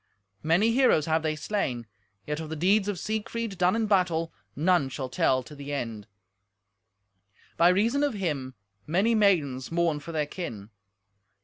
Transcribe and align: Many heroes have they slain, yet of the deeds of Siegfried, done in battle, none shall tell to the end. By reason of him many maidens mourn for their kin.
Many 0.41 0.71
heroes 0.71 1.05
have 1.05 1.21
they 1.21 1.35
slain, 1.35 1.85
yet 2.25 2.39
of 2.39 2.49
the 2.49 2.55
deeds 2.55 2.87
of 2.87 2.97
Siegfried, 2.97 3.59
done 3.59 3.75
in 3.75 3.85
battle, 3.85 4.33
none 4.55 4.89
shall 4.89 5.09
tell 5.09 5.43
to 5.43 5.53
the 5.53 5.71
end. 5.71 6.07
By 7.55 7.69
reason 7.69 8.03
of 8.03 8.15
him 8.15 8.55
many 8.87 9.13
maidens 9.13 9.71
mourn 9.71 9.99
for 9.99 10.11
their 10.11 10.25
kin. 10.25 10.71